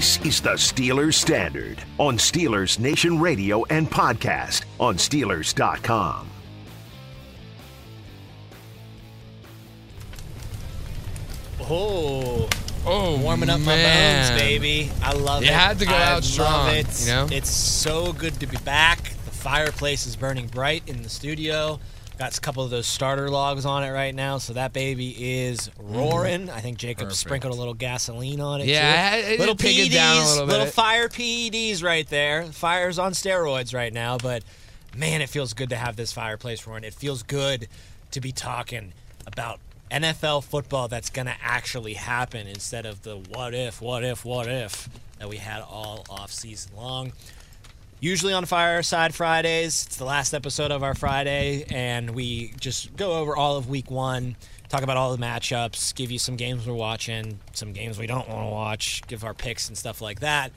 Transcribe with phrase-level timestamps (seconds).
[0.00, 6.26] This is the Steelers Standard on Steelers Nation Radio and podcast on Steelers.com.
[11.60, 12.48] Oh,
[12.86, 13.66] Oh, warming up man.
[13.66, 14.90] my bones, baby.
[15.02, 15.54] I love You it.
[15.54, 16.86] had to go I out love strong, It.
[17.02, 17.28] you know?
[17.30, 19.02] It's so good to be back.
[19.26, 21.78] The fireplace is burning bright in the studio.
[22.20, 25.70] Got a couple of those starter logs on it right now, so that baby is
[25.70, 25.96] mm-hmm.
[25.96, 26.50] roaring.
[26.50, 27.18] I think Jacob Perfect.
[27.18, 28.66] sprinkled a little gasoline on it.
[28.66, 29.26] Yeah, too.
[29.26, 30.74] I- I little PEDs, it down a little bit.
[30.74, 32.44] fire PEDs right there.
[32.44, 34.44] Fire's on steroids right now, but
[34.94, 36.84] man, it feels good to have this fireplace roaring.
[36.84, 37.68] It feels good
[38.10, 38.92] to be talking
[39.26, 39.58] about
[39.90, 44.46] NFL football that's going to actually happen instead of the what if, what if, what
[44.46, 47.12] if that we had all off season long.
[48.02, 53.18] Usually on Fireside Fridays, it's the last episode of our Friday, and we just go
[53.18, 54.36] over all of week one,
[54.70, 58.26] talk about all the matchups, give you some games we're watching, some games we don't
[58.26, 60.50] want to watch, give our picks and stuff like that.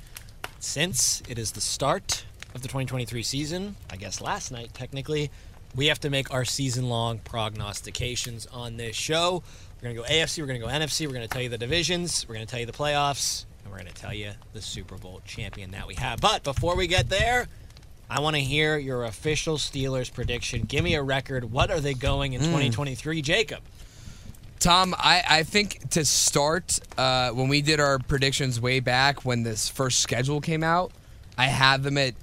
[0.59, 2.23] Since it is the start
[2.55, 5.29] of the 2023 season, I guess last night technically,
[5.75, 9.43] we have to make our season long prognostications on this show.
[9.81, 11.49] We're going to go AFC, we're going to go NFC, we're going to tell you
[11.49, 14.61] the divisions, we're going to tell you the playoffs, we're going to tell you the
[14.61, 16.21] Super Bowl champion that we have.
[16.21, 17.47] But before we get there,
[18.07, 20.61] I want to hear your official Steelers prediction.
[20.61, 21.51] Give me a record.
[21.51, 23.61] What are they going in 2023, Jacob?
[24.59, 29.41] Tom, I, I think to start, uh, when we did our predictions way back when
[29.41, 30.91] this first schedule came out,
[31.35, 32.13] I had them at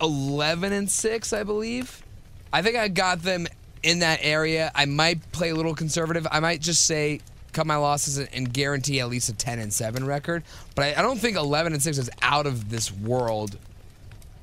[0.00, 2.04] 11 and 6, I believe.
[2.52, 3.48] I think I got them
[3.82, 4.70] in that area.
[4.76, 6.26] I might play a little conservative.
[6.30, 7.20] I might just say
[7.52, 10.42] cut my losses and- guarantee at least a 10 and 7 record.
[10.74, 13.56] But I, I don't think 11 and 6 is out of this world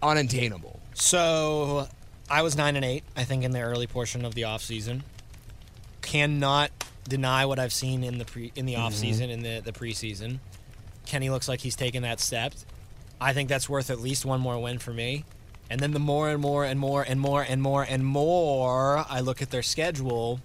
[0.01, 0.79] unattainable.
[0.93, 1.87] So
[2.29, 5.01] I was nine and eight, I think, in the early portion of the offseason.
[6.01, 6.71] Cannot
[7.07, 9.31] deny what I've seen in the pre in the offseason, mm-hmm.
[9.31, 10.39] in the, the preseason.
[11.05, 12.53] Kenny looks like he's taken that step.
[13.19, 15.23] I think that's worth at least one more win for me.
[15.69, 19.19] And then the more and more and more and more and more and more I
[19.21, 20.39] look at their schedule,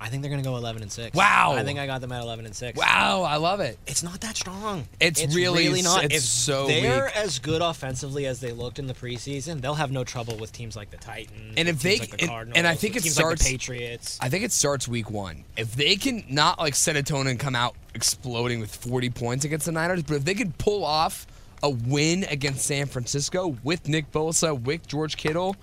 [0.00, 1.16] I think they're gonna go eleven and six.
[1.16, 1.54] Wow.
[1.56, 2.76] I think I got them at eleven and six.
[2.78, 3.78] Wow, I love it.
[3.86, 4.86] It's not that strong.
[5.00, 6.04] It's really- not.
[6.04, 7.16] it's if so they're weak.
[7.16, 10.76] as good offensively as they looked in the preseason, they'll have no trouble with teams
[10.76, 11.54] like the Titans.
[11.56, 13.48] And if they- like the and- Cardinals, and I think it teams like the starts-
[13.50, 14.18] Patriots.
[14.20, 15.44] I think it starts week one.
[15.56, 19.44] If they can not like set a tone and come out exploding with 40 points
[19.44, 21.26] against the Niners, but if they could pull off
[21.62, 25.56] a win against San Francisco with Nick Bosa, with George Kittle,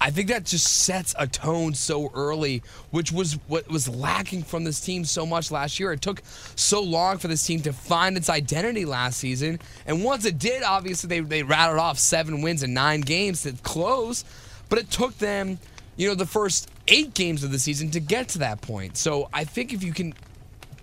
[0.00, 4.62] I think that just sets a tone so early, which was what was lacking from
[4.64, 5.92] this team so much last year.
[5.92, 6.22] It took
[6.54, 9.58] so long for this team to find its identity last season.
[9.86, 13.52] And once it did, obviously they, they rattled off seven wins in nine games to
[13.62, 14.24] close.
[14.68, 15.58] But it took them,
[15.96, 18.96] you know, the first eight games of the season to get to that point.
[18.96, 20.14] So I think if you can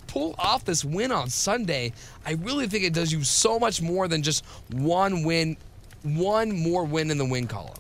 [0.07, 1.93] pull off this win on Sunday,
[2.25, 5.55] I really think it does you so much more than just one win,
[6.03, 7.73] one more win in the win column.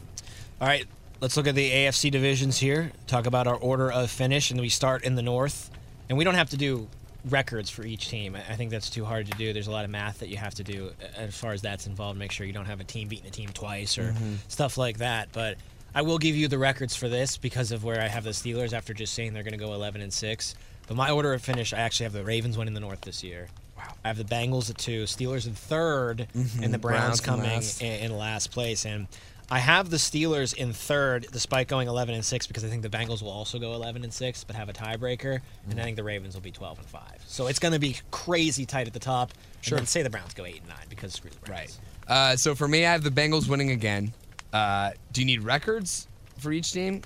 [0.61, 0.85] All right,
[1.25, 2.91] let's look at the AFC divisions here.
[3.07, 5.71] Talk about our order of finish, and we start in the North.
[6.07, 6.87] And we don't have to do
[7.31, 8.35] records for each team.
[8.35, 9.51] I think that's too hard to do.
[9.51, 11.87] There's a lot of math that you have to do uh, as far as that's
[11.87, 12.19] involved.
[12.19, 14.35] Make sure you don't have a team beating a team twice or mm-hmm.
[14.49, 15.29] stuff like that.
[15.31, 15.57] But
[15.95, 18.71] I will give you the records for this because of where I have the Steelers
[18.71, 20.55] after just saying they're going to go 11 and 6.
[20.85, 23.47] But my order of finish, I actually have the Ravens winning the North this year.
[23.75, 23.95] Wow.
[24.03, 26.63] I have the Bengals at two, Steelers in 3rd mm-hmm.
[26.63, 27.81] and the Browns, Browns in coming last.
[27.81, 28.85] in, in last place.
[28.85, 29.07] And
[29.49, 32.89] I have the Steelers in third, despite going 11 and six, because I think the
[32.89, 36.03] Bengals will also go 11 and six, but have a tiebreaker, and I think the
[36.03, 37.23] Ravens will be 12 and five.
[37.27, 39.33] So it's going to be crazy tight at the top.
[39.61, 39.77] Sure.
[39.77, 41.79] And then say the Browns go eight and nine because screw the Browns.
[42.07, 42.11] Right.
[42.15, 44.13] Uh, so for me, I have the Bengals winning again.
[44.51, 46.07] Uh, do you need records
[46.39, 47.01] for each team?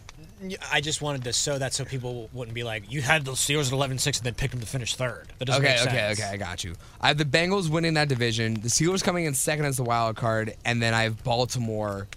[0.72, 3.68] I just wanted to show that so people wouldn't be like, you had the Steelers
[3.68, 5.28] at 11 and six and then picked them to finish third.
[5.40, 6.20] That doesn't Okay, make okay, sense.
[6.22, 6.30] okay.
[6.30, 6.76] I got you.
[7.02, 8.54] I have the Bengals winning that division.
[8.56, 12.08] The Steelers coming in second as the wild card, and then I have Baltimore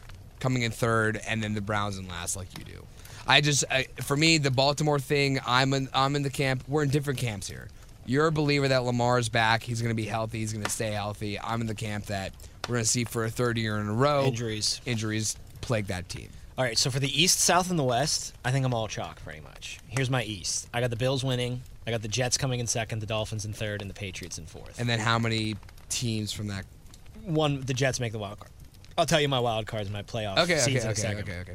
[0.43, 2.85] coming in third, and then the Browns in last, like you do.
[3.27, 5.39] I just, I, for me, the Baltimore thing.
[5.47, 6.65] I'm in, I'm in the camp.
[6.67, 7.69] We're in different camps here.
[8.05, 9.63] You're a believer that Lamar's back.
[9.63, 10.41] He's going to be healthy.
[10.41, 11.39] He's going to stay healthy.
[11.39, 12.33] I'm in the camp that
[12.69, 14.25] we're going to see for a third year in a row.
[14.25, 14.81] Injuries.
[14.85, 16.29] Injuries plague that team.
[16.59, 19.23] All right, so for the East, South, and the West, I think I'm all chalk
[19.23, 19.79] pretty much.
[19.87, 20.69] Here's my East.
[20.75, 21.63] I got the Bills winning.
[21.87, 24.47] I got the Jets coming in second, the Dolphins in third, and the Patriots in
[24.47, 24.79] fourth.
[24.81, 25.55] And then how many
[25.89, 26.65] teams from that?
[27.25, 28.51] one, the Jets make the wild card.
[28.99, 31.23] I'll tell you my wild cards, my playoff Okay, okay, in a okay, second.
[31.23, 31.55] okay, okay.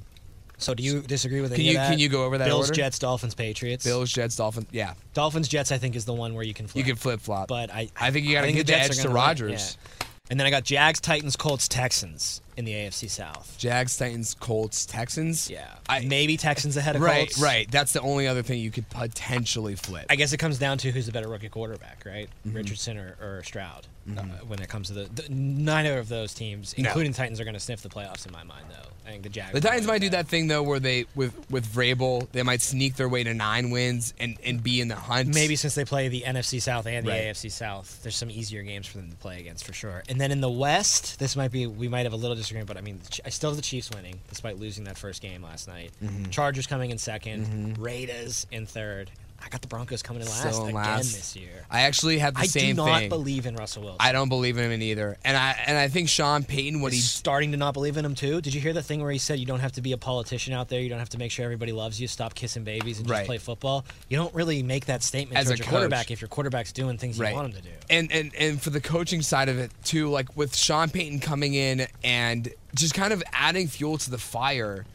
[0.59, 1.89] So do you disagree with Can any you- of that?
[1.91, 2.73] can you go over that Bills, order?
[2.81, 3.85] Jets, Dolphins, Patriots.
[3.85, 4.65] Bills, Jets, Dolphins.
[4.71, 5.71] Yeah, Dolphins, Jets.
[5.71, 6.83] I think is the one where you can flip.
[6.85, 7.47] you can flip flop.
[7.47, 9.77] but I, I think you gotta give the Jets edge are to gonna win, Rodgers.
[10.01, 10.07] yeah.
[10.31, 13.55] And then I got Jags, Titans, Colts, Texans in the AFC South.
[13.57, 15.49] Jags, Titans, Colts, Texans.
[15.49, 17.39] Yeah, I, maybe Texans ahead of right, Colts.
[17.39, 17.69] right.
[17.71, 20.05] That's the only other thing you could potentially flip.
[20.09, 22.29] I guess it comes down to who's the better rookie quarterback, right?
[22.45, 22.57] Mm-hmm.
[22.57, 23.87] Richardson or, or Stroud.
[24.17, 26.85] Uh, when it comes to the, the neither of those teams, No.
[26.87, 28.89] including Titans, are going to sniff the playoffs in my mind, though.
[29.05, 29.51] I think the Jags.
[29.51, 32.95] The Titans might do that thing though, where they with with Vrabel, they might sneak
[32.95, 35.33] their way to nine wins and and be in the hunt.
[35.33, 37.21] Maybe since they play the NFC South and the Right.
[37.25, 40.03] AFC South, there's some easier games for them to play against for sure.
[40.09, 42.81] And then in the West, this might be we might have a little but I
[42.81, 45.91] mean, I still have the Chiefs winning despite losing that first game last night.
[46.03, 46.29] Mm-hmm.
[46.29, 49.11] Chargers coming in 2nd Raiders in third.
[49.43, 51.15] I got the Broncos coming in last Still again last.
[51.15, 51.65] this year.
[51.69, 52.85] I actually have the I same thing.
[52.85, 53.97] I do not believe in Russell Wilson.
[53.99, 57.09] I don't believe in him either, and I and I think Sean Payton, what He's
[57.09, 58.41] starting to not believe in him too.
[58.41, 60.53] Did you hear the thing where he said you don't have to be a politician
[60.53, 63.07] out there, you don't have to make sure everybody loves you, stop kissing babies and
[63.07, 63.25] just Right.
[63.27, 63.85] play football?
[64.09, 67.29] You don't really make that statement As a quarterback if your quarterback's doing things Right.
[67.29, 67.75] you want him to do.
[67.89, 71.53] and and and for the coaching side of it too, like with Sean Payton coming
[71.53, 74.85] in and just kind of adding fuel to the fire.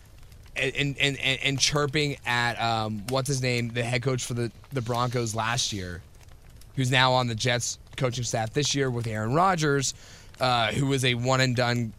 [0.54, 4.52] And, and, and, and chirping at um, what's his name, the head coach for the,
[4.70, 6.02] the Broncos last year,
[6.76, 9.94] who's now on the Jets coaching staff this year with Aaron Rodgers,
[10.40, 11.94] uh, who was a one and done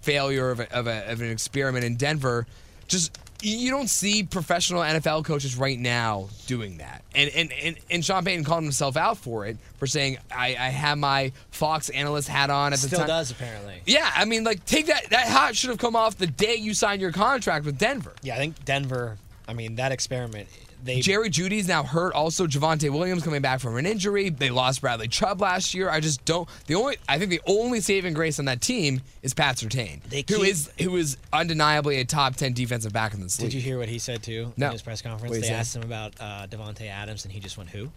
[0.00, 2.46] failure of, a, of, a, of an experiment in Denver.
[2.86, 7.04] Just you don't see professional NFL coaches right now doing that.
[7.14, 10.68] And and, and, and Sean Payton called himself out for it for saying I, I
[10.70, 13.08] have my Fox analyst hat on at the Still time.
[13.08, 13.80] does apparently.
[13.86, 16.74] Yeah, I mean like take that that hat should have come off the day you
[16.74, 18.12] signed your contract with Denver.
[18.22, 19.18] Yeah, I think Denver.
[19.46, 20.48] I mean, that experiment.
[20.84, 22.14] They Jerry Jeudy's now hurt.
[22.14, 24.28] Also, Javonte Williams coming back from an injury.
[24.30, 25.90] They lost Bradley Chubb last year.
[25.90, 26.48] I just don't.
[26.66, 30.18] The only I think the only saving grace on that team is Pat Surtain, They
[30.28, 33.50] who keep- is who is undeniably a top ten defensive back in this league.
[33.50, 34.66] Did you hear what he said too No.
[34.66, 35.34] in his press conference?
[35.34, 35.52] They say?
[35.54, 37.90] asked him about uh, Davante Adams, and he just went, "Who?"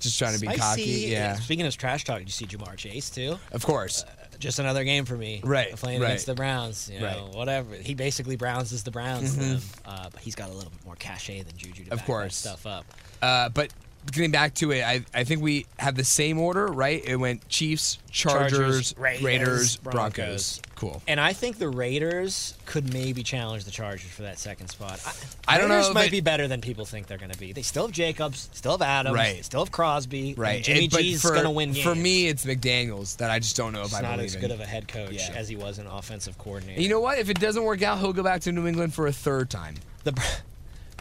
[0.00, 0.60] Just trying to be Spicy.
[0.60, 0.82] cocky.
[1.10, 3.36] Yeah, Speaking of trash talk, did you see Ja'Marr Chase too?
[3.52, 4.04] of course.
[4.38, 5.40] Just another game for me.
[5.42, 6.08] Right, Playing right.
[6.08, 6.88] against the Browns.
[6.92, 7.34] You know, Right.
[7.34, 7.74] Whatever.
[7.74, 9.36] He basically Browns is the Browns.
[9.36, 9.60] Them.
[9.84, 12.36] Uh, but he's got a little bit more cachet than Juju to Of course.
[12.36, 12.84] stuff up.
[13.20, 13.72] Uh, but
[14.10, 17.02] getting back to it, I, I think we have the same order, right?
[17.04, 20.14] It went Chiefs, Chargers, Chargers, Raiders, Raiders, Broncos.
[20.16, 20.60] Broncos.
[20.76, 21.02] Cool.
[21.08, 25.00] And I think the Raiders could maybe challenge the Chargers for that second spot.
[25.46, 27.32] I, I don't know Raiders if might it- be better than people think they're going
[27.32, 27.52] to be.
[27.52, 29.36] They still have Jacobs, still have Adams, Right.
[29.36, 30.34] they still have Crosby.
[30.38, 30.62] Right.
[30.62, 31.84] Jimmy And- but G's for, going to win games.
[31.84, 34.52] For me, it's McDaniels that I just don't know if He's I not as good
[34.52, 35.32] of a head coach Yeah.
[35.34, 36.74] as he was an offensive coordinator.
[36.76, 37.18] And you know what?
[37.18, 39.74] If it doesn't work out, he'll go back to New England for a third time.
[40.04, 40.18] the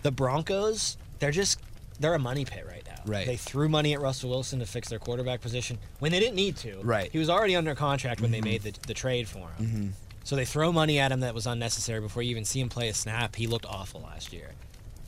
[0.03, 1.59] the Broncos, they're just
[1.99, 2.86] they're a money pit right now.
[3.07, 3.25] Right.
[3.25, 6.57] They threw money at Russell Wilson to fix their quarterback position when they didn't need
[6.57, 6.79] to.
[6.83, 7.05] Right.
[7.05, 7.11] Mm-hmm.
[7.13, 9.93] He was already under contract when they made the, the trade for him.
[10.23, 12.89] So they throw money at him that was unnecessary before you even see him play
[12.89, 13.35] a snap.
[13.35, 14.49] He looked awful last year.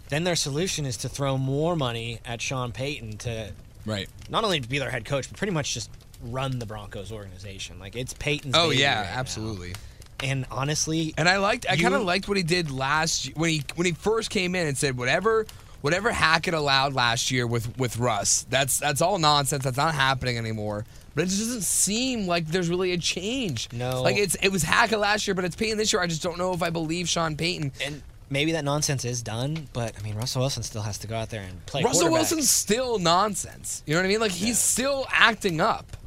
[0.08, 3.52] Then their solution is to throw more money at Sean Payton to
[3.86, 4.08] Right.
[4.30, 5.90] not only be their head coach, but pretty much just
[6.24, 7.80] run the Broncos organization.
[7.80, 8.56] Like it's Payton's.
[8.58, 9.20] Oh yeah, right now.
[9.20, 9.74] absolutely.
[10.22, 11.66] And honestly, And I liked.
[11.70, 14.68] I kind of liked what he did last when he when he first came in
[14.68, 15.46] and said whatever
[15.82, 18.46] whatever Hackett allowed last year with with Russ.
[18.50, 19.64] That's that's all nonsense.
[19.64, 20.86] That's not happening anymore.
[21.16, 23.70] But it just doesn't seem like there's really a change.
[23.74, 24.02] No.
[24.02, 26.02] Like it's it was Hackett last year, but it's Payton this year.
[26.02, 27.72] I just don't know if I believe Sean Payton.
[27.84, 31.16] and maybe that nonsense is done, but I mean Russell Wilson still has to go
[31.16, 31.84] out there and play.
[31.84, 32.12] Russell.
[32.12, 33.84] Wilson's still nonsense.
[33.86, 34.20] You know what I mean?
[34.20, 35.98] Like he's still acting up.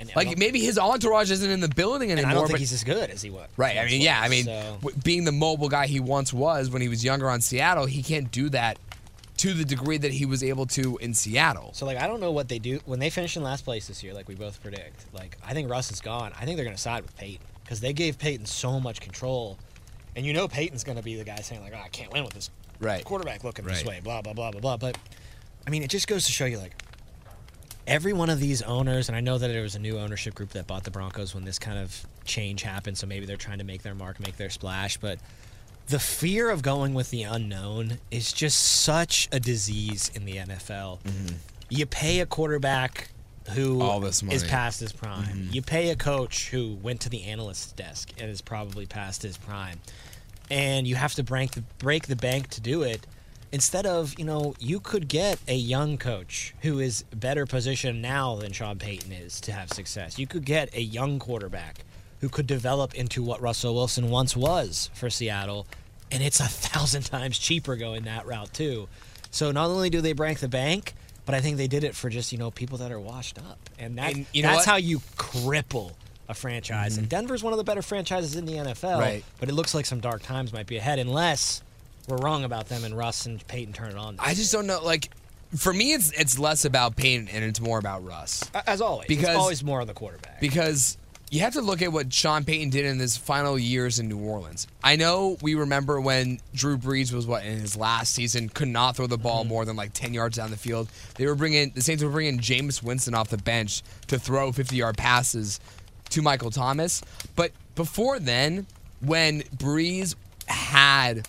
[0.00, 2.30] And Like maybe his entourage isn't in the building anymore.
[2.30, 3.48] I don't think but he's as good as he was.
[3.56, 3.78] Right.
[3.78, 4.20] I mean, yeah.
[4.20, 7.40] I mean, so- being the mobile guy he once was when he was younger on
[7.40, 8.78] Seattle, he can't do that
[9.38, 11.70] to the degree that he was able to in Seattle.
[11.74, 14.02] So like I don't know what they do when they finish in last place this
[14.02, 15.04] year, like we both predict.
[15.12, 16.32] Like I think Russ is gone.
[16.40, 19.58] I think they're gonna side with Payton because they gave Payton so much control,
[20.16, 22.34] and you know Payton's gonna be the guy saying like, "Oh, I can't win with
[22.34, 23.04] this Right.
[23.04, 24.76] quarterback looking this way," blah blah blah blah blah.
[24.76, 24.96] But
[25.66, 26.74] I mean, it just goes to show you like
[27.86, 30.50] every one of these owners, and I know that there was a new ownership group
[30.50, 33.64] that bought the Broncos when this kind of change happened, so maybe they're trying to
[33.64, 35.18] make their mark, make their splash, but
[35.88, 41.00] the fear of going with the unknown is just such a disease in the NFL.
[41.68, 43.08] You pay a quarterback
[43.50, 43.82] who Mm-hmm.
[43.82, 44.36] All this money.
[44.38, 44.48] Mm-hmm.
[44.48, 45.48] past his prime.
[45.50, 49.36] You pay a coach who went to the analyst's desk and is probably past his
[49.36, 49.80] prime.
[50.50, 53.04] And you have to break the break the bank to do it.
[53.52, 58.36] Instead of, you know, you could get a young coach who is better positioned now
[58.36, 60.18] than Sean Payton is to have success.
[60.18, 61.84] You could get a young quarterback
[62.20, 65.66] who could develop into what Russell Wilson once was for Seattle,
[66.10, 68.88] and it's a thousand times cheaper going that route too.
[69.30, 70.94] So not only do they break the bank,
[71.26, 73.58] but I think they did it for just you know people that are washed up,
[73.78, 74.72] and that And you know that's what?
[74.72, 75.92] how you cripple
[76.28, 76.92] a franchise.
[76.92, 77.00] Mm-hmm.
[77.00, 79.24] And Denver's one of the better franchises in the NFL, Right.
[79.40, 81.62] but it looks like some dark times might be ahead unless
[82.08, 84.16] we're wrong about them and Russ and Payton turn it on.
[84.18, 84.82] I just don't know.
[84.82, 85.10] Like,
[85.56, 89.28] for me, it's it's less about Payton and it's more about Russ as always, Because-
[89.30, 90.40] it's always more on the quarterback.
[90.40, 90.96] because
[91.30, 94.18] you have to look at what Sean Payton did in his final years in New
[94.18, 94.66] Orleans.
[94.84, 98.96] I know we remember when Drew Brees was what in his last season could not
[98.96, 99.48] throw the ball Mm-hmm.
[99.48, 100.88] more than like ten yards down the field.
[101.16, 104.76] They were bringing the Saints were bringing Jameis Winston off the bench to throw fifty
[104.76, 105.58] yard passes
[106.10, 107.00] to Michael Thomas.
[107.34, 108.66] But before then,
[109.00, 110.14] when Brees
[110.46, 111.26] had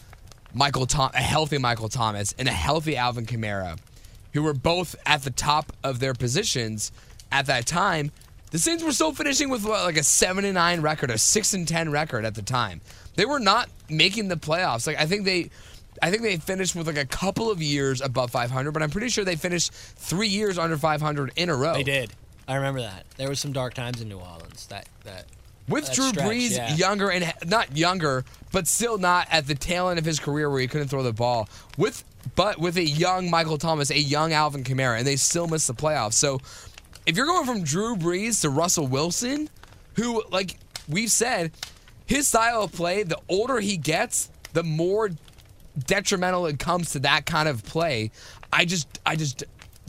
[0.53, 3.77] Michael Tom- a healthy Michael Thomas and a healthy Alvin Kamara,
[4.33, 6.91] who were both at the top of their positions
[7.31, 8.11] at that time.
[8.51, 11.53] The Saints were still finishing with what, like a seven and nine record, a six
[11.53, 12.81] and ten record at the time.
[13.15, 14.85] They were not making the playoffs.
[14.85, 15.49] Like I think they,
[16.01, 19.09] I think they finished with like a couple of years above 500, but I'm pretty
[19.09, 21.73] sure they finished three years under 500 in a row.
[21.73, 22.13] They did.
[22.47, 23.05] I remember that.
[23.17, 24.67] There was some dark times in New Orleans.
[24.67, 25.25] That that
[25.67, 26.75] with Drew stretch, Brees yeah.
[26.75, 30.59] younger and not younger, but still not at the tail end of his career where
[30.59, 31.47] he couldn't throw the ball.
[31.77, 32.03] With
[32.35, 35.73] but with a young Michael Thomas, a young Alvin Kamara, and they still missed the
[35.73, 36.13] playoffs.
[36.13, 36.39] So
[37.05, 39.49] if you're going from Drew Brees to Russell Wilson,
[39.95, 41.51] who like we've said,
[42.05, 45.11] his style of play, the older he gets, the more
[45.77, 48.11] detrimental it comes to that kind of play.
[48.51, 49.43] I just I just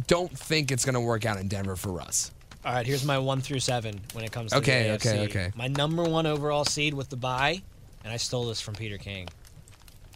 [0.07, 2.31] don't think it's going to work out in Denver for Russ.
[2.65, 5.25] All right, here's my one through seven when it comes to Okay, the okay, AFC.
[5.29, 5.53] okay.
[5.55, 7.63] My number one overall seed with the bye,
[8.03, 9.29] and I stole this from Peter King.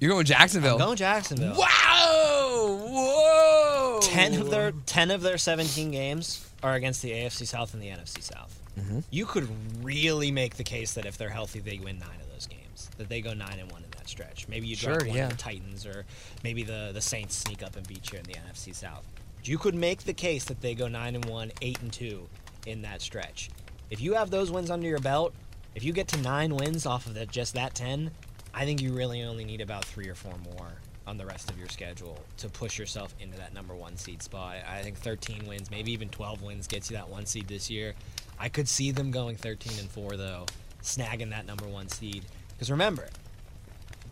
[0.00, 0.75] You're going Jacksonville.
[0.75, 1.57] I'm going Jacksonville.
[1.59, 2.78] Wow!
[2.88, 4.00] Whoa!
[4.02, 7.88] Ten of their ten of their seventeen games are against the AFC South and the
[7.88, 8.59] NFC South.
[8.78, 9.00] Mm-hmm.
[9.11, 9.49] You could
[9.85, 12.90] really make the case that if they're healthy, they win nine of those games.
[12.97, 14.47] That they go nine and one in that stretch.
[14.49, 15.28] Maybe you drop Sure, one yeah.
[15.28, 16.05] to the Titans, or
[16.45, 19.05] maybe the the Saints sneak up and beat you in the NFC South.
[19.45, 22.28] You could make the case that they go nine and one, eight and two
[22.66, 23.50] in that stretch.
[23.90, 25.35] If you have those wins under your belt,
[25.75, 28.11] if you get to nine wins off of just that ten,
[28.52, 30.73] I think you really only need about three or four more
[31.07, 34.57] on the rest of your schedule to push yourself into that number one seed spot.
[34.68, 37.95] I think 13 wins, maybe even 12 wins, gets you that one seed this year.
[38.38, 40.45] I could see them going 13 and four though,
[40.83, 42.25] snagging that number one seed.
[42.50, 43.09] Because remember,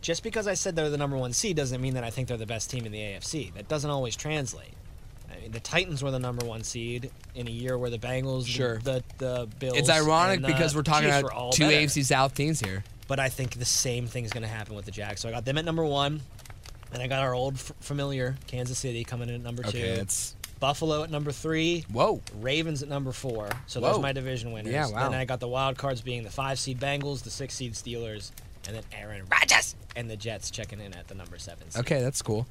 [0.01, 2.37] just because I said they're the number one seed doesn't mean that I think they're
[2.37, 3.53] the best team in the AFC.
[3.55, 4.76] That doesn't always translate.
[5.37, 8.45] I mean, the Titans were the number one seed in a year where the Bengals,
[8.45, 8.79] the- Sure.
[8.79, 9.77] the, the Bills.
[9.77, 11.77] It's ironic and the because we're talking Chiefs about two better.
[11.87, 12.83] AFC South teams here.
[13.09, 15.21] But I think the same thing is going to happen with the Jags.
[15.21, 16.21] So I got them at number one,
[16.93, 20.01] and I got our old f- familiar Kansas City coming in at number Okay, two.
[20.01, 21.85] it's Buffalo at number three.
[21.93, 22.21] whoa.
[22.41, 23.49] Ravens at number four.
[23.67, 23.89] So Whoa.
[23.89, 24.73] those are my division winners.
[24.73, 25.09] Yeah, wow.
[25.11, 28.33] Then I got the wild cards being the five seed Bengals, the six seed Steelers,
[28.67, 31.81] and then Aaron Rodgers and the Jets checking in at the number seven seed.
[31.83, 32.47] Okay, that's cool.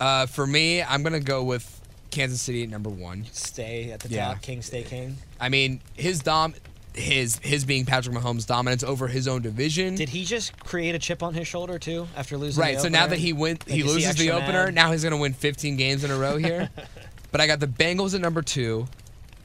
[0.00, 1.80] Uh, for me, I'm gonna go with
[2.14, 3.26] Kansas City at number one.
[3.32, 4.28] Stay at the Yeah.
[4.28, 4.42] top.
[4.42, 5.16] King, stay uh, king.
[5.40, 6.54] I mean, his dom,
[6.94, 9.96] his his being Patrick Mahomes' dominance over his own division.
[9.96, 12.60] Did he just create a chip on his shoulder too after losing?
[12.60, 12.80] right.
[12.80, 14.66] So now that he win, he loses the opener.
[14.66, 14.74] mad?
[14.74, 16.70] Now he's gonna win 15 games in a row here.
[17.32, 18.86] but I got the Bengals at number two.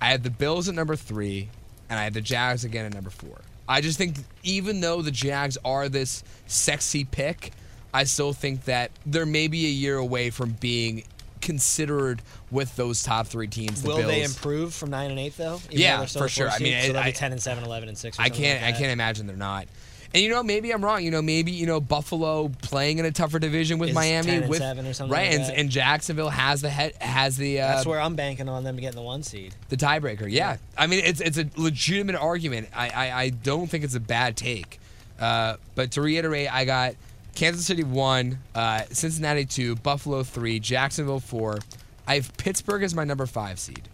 [0.02, 1.50] I had the Bills at number three,
[1.90, 3.42] and I had the Jags again at number four.
[3.68, 7.52] I just think even though the Jags are this sexy pick,
[7.94, 11.04] I still think that they're maybe a year away from being
[11.42, 13.82] considered with those top three teams.
[13.82, 14.08] The Will Bills.
[14.10, 15.60] they improve from nine and eight though?
[15.70, 16.50] Even Yeah, though they're still for sure.
[16.50, 18.18] I mean, so it- be I- ten and seven, 11 and six.
[18.20, 18.62] Or I can't.
[18.62, 19.68] like I can't imagine they're not.
[20.12, 21.04] And you know, maybe I'm wrong.
[21.04, 24.42] You know, maybe you know Buffalo playing in a tougher division with Is Miami 10
[24.42, 27.62] and with 7 or something right, like and, and Jacksonville has the head has the
[27.62, 29.54] uh, That's where I'm banking on them to get the one seed.
[29.70, 30.26] the tiebreaker.
[30.28, 32.70] Yeah, I mean it's it's a legitimate argument.
[32.76, 34.80] I I, I don't think it's a bad take.
[35.20, 36.96] Uh, but to reiterate, I got
[37.40, 41.60] Kansas City one, uh, Cincinnati two, Buffalo three, Jacksonville four.
[42.06, 43.88] I have Pittsburgh as my number five seed.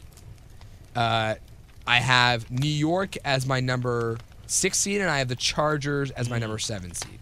[0.96, 1.36] Uh,
[1.86, 6.28] I have New York as my number six seed, and I have the Chargers as
[6.28, 7.20] my number seven seed.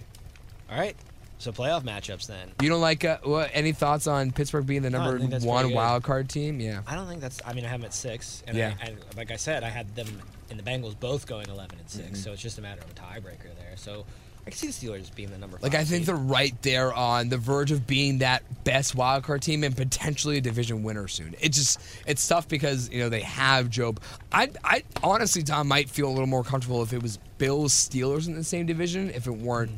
[0.72, 0.96] All right.
[1.40, 2.52] So playoff matchups then.
[2.62, 3.50] You don't like uh, what?
[3.54, 5.78] Any thoughts on Pittsburgh being the No, I number think that's one pretty good.
[5.78, 6.62] wild card team?
[6.62, 6.84] Yeah.
[6.88, 7.42] I don't think that's.
[7.46, 8.76] I mean, I have them at six, and, Yeah.
[8.82, 10.08] I, and like I said, I had them
[10.50, 12.16] in the Bengals both going eleven and 6 Mm-hmm.
[12.16, 13.74] So it's just a matter of a tiebreaker there.
[13.76, 14.06] So
[14.46, 15.58] I can see the Steelers being the number.
[15.62, 16.08] Like I think seed.
[16.08, 20.38] they're right there on the verge of being that best wild card team and potentially
[20.38, 21.36] a division winner soon.
[21.40, 23.96] It just it's tough because you know they have Joe.
[24.32, 28.28] I I honestly Tom might feel a little more comfortable if it was Bills Steelers
[28.28, 29.78] in the same division if it weren't Mm.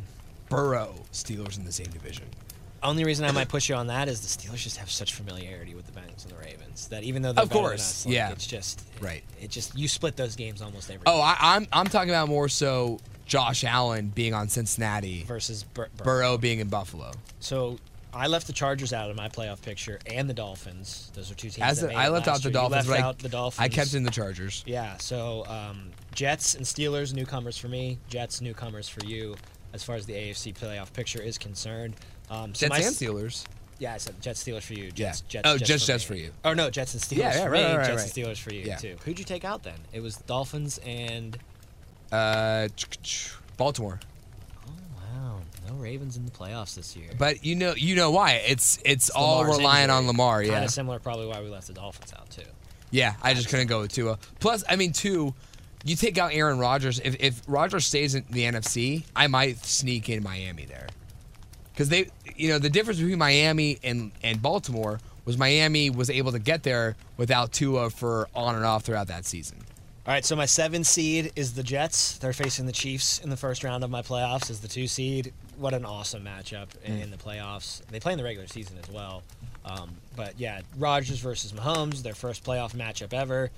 [0.50, 2.26] Burrow Steelers in the same division.
[2.84, 5.74] Only reason I might push you on that is the Steelers just have such familiarity
[5.74, 8.32] with the Bengals and the Ravens that even though they're Of course, us, like, yeah.
[8.32, 9.24] it's just Right.
[9.42, 11.02] It just you split those games almost every.
[11.08, 15.90] Oh, I, I'm I'm talking about more so Josh Allen being on Cincinnati, versus Bur-
[15.98, 16.06] Burrow.
[16.06, 17.12] Burrow being in Buffalo.
[17.40, 17.78] So
[18.14, 21.12] I left the Chargers out of my playoff picture and the Dolphins.
[21.16, 21.68] Those are two teams.
[21.68, 22.54] As that a, I left out the year.
[22.54, 22.88] Dolphins.
[22.88, 23.64] left but I- out the Dolphins.
[23.66, 24.64] I kept in the Chargers.
[24.66, 24.98] Yeah.
[24.98, 27.98] So um, Jets and Steelers newcomers for me.
[28.10, 29.36] Jets newcomers for you.
[29.74, 31.96] As far as the AFC playoff picture is concerned.
[32.30, 33.44] Um, so Jets my and Steelers.
[33.78, 34.86] Yeah, I said Jets Steelers for you.
[34.86, 34.92] Yeah.
[35.10, 36.16] Jets, Jets, Oh, Jets, just for Jets me.
[36.18, 36.32] for you.
[36.46, 37.68] Oh no, Jets and Steelers Yeah, yeah, for right, me.
[37.72, 38.78] right, right, Jets and Steelers for you Yeah.
[38.78, 38.96] too.
[39.04, 39.76] Who'd you take out then?
[39.92, 41.38] It was Dolphins and
[42.16, 42.68] Uh,
[43.58, 44.00] Baltimore.
[44.68, 47.10] oh wow, no Ravens in the playoffs this year.
[47.18, 48.34] But you know, you know why?
[48.48, 50.08] It's it's, all Lamar's relying on.
[50.08, 50.44] Lamar.
[50.44, 52.44] Yeah, Kind of similar, probably why we left the Dolphins out too.
[52.92, 53.16] yeah.
[53.22, 54.18] I just couldn't go with Tua.
[54.40, 55.34] Plus, I mean, two.
[55.84, 57.00] You take out Aaron Rodgers.
[57.04, 60.88] If if Rodgers stays in the NFC, I might sneak in Miami there,
[61.72, 66.32] because they, you know, the difference between Miami and and Baltimore was Miami was able
[66.32, 69.60] to get there without Tua for on and off throughout that season.
[70.08, 72.20] All right, so my seven seed is the Jets.
[72.20, 75.34] They're facing the Chiefs in the first round of my playoffs as the two seed.
[75.58, 77.84] What an awesome matchup in, in the playoffs.
[77.88, 79.24] They play in the regular season as well.
[79.66, 83.50] Um, but yeah, Rodgers versus Mahomes, their first playoff matchup ever.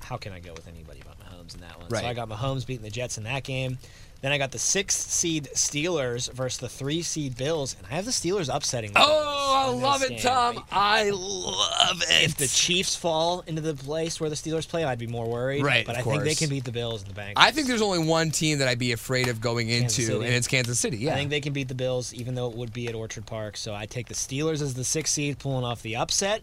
[0.00, 1.88] How can I go with anybody but Mahomes in that one?
[1.90, 2.02] Right.
[2.02, 3.78] So I got Mahomes beating the Jets in that game.
[4.24, 8.06] Then I got the six seed Steelers versus the three seed Bills, and I have
[8.06, 8.94] the Steelers upsetting.
[8.94, 10.18] The Oh, Bills I love it, game.
[10.20, 10.64] Tom.
[10.72, 12.24] I love it.
[12.24, 15.62] If the Chiefs fall into the place where the Steelers play, I'd be more worried.
[15.62, 17.34] Right, but I think they can beat the Bills and the Bengals.
[17.36, 20.24] I think there's only one team that I'd be afraid of going Kansas into, City.
[20.26, 20.96] and it's Kansas City.
[20.96, 23.26] Yeah, I think they can beat the Bills, even though it would be at Orchard
[23.26, 23.58] Park.
[23.58, 26.40] So I take the Steelers as the six seed, pulling off the upset,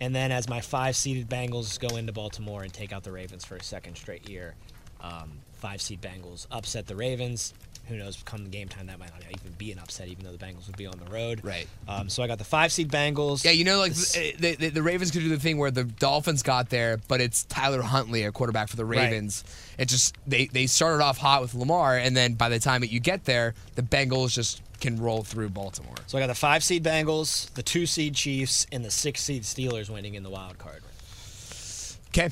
[0.00, 3.44] and then as my five seeded Bengals go into Baltimore and take out the Ravens
[3.44, 4.56] for a second straight year.
[5.04, 7.54] Um, five seed Bengals upset the Ravens.
[7.88, 8.22] Who knows?
[8.24, 10.76] Come game time, that might not even be an upset, even though the Bengals would
[10.78, 11.44] be on the road.
[11.44, 11.66] Right.
[11.86, 13.44] Um, so I got the five seed Bengals.
[13.44, 15.84] Yeah, you know, like the, the, the, the Ravens could do the thing where the
[15.84, 19.00] Dolphins got there, but it's Tyler Huntley, a quarterback for the Right.
[19.10, 19.44] Ravens.
[19.76, 22.90] It just they they started off hot with Lamar, and then by the time that
[22.90, 25.94] you get there, the Bengals just can roll through Baltimore.
[26.06, 29.42] So I got the five seed Bengals, the two seed Chiefs, and the six seed
[29.42, 30.82] Steelers winning in the wild card
[32.08, 32.28] Okay.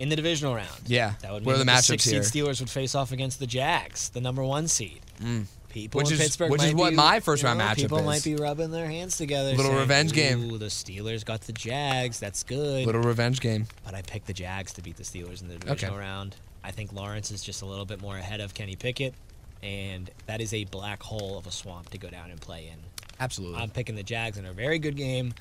[0.00, 0.68] In the divisional round.
[0.86, 1.12] Yeah.
[1.22, 3.46] That would What mean are the that six seed Steelers would face off against the
[3.46, 5.00] Jags, the number one seed.
[5.22, 5.44] Mm.
[5.68, 7.76] People Which in is- Pittsburgh, which is what be- my first you round know, matchup
[7.76, 8.04] People is.
[8.06, 9.50] might be rubbing their hands together.
[9.50, 10.50] Little saying, revenge game.
[10.50, 12.18] Ooh, the Steelers got the Jags.
[12.18, 12.86] That's good.
[12.86, 13.66] Little revenge game.
[13.84, 16.34] But I picked the Jags to beat the Steelers in the divisional round.
[16.64, 19.14] I think Lawrence is just a little bit more ahead of Kenny Pickett,
[19.62, 22.78] and that is a black hole of a swamp to go down and play in.
[23.20, 23.60] Absolutely.
[23.60, 25.34] I'm picking the Jags in a very good game,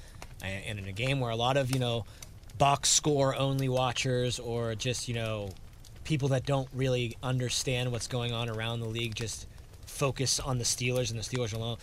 [0.43, 2.06] and in a game where a lot of you know,
[2.57, 5.49] box score only watchers or just you know,
[6.03, 9.47] people that don't really understand what's going on around the league just
[9.85, 11.77] focus on the Steelers and the Steelers alone.